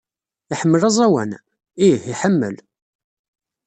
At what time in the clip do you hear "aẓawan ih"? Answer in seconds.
0.89-2.01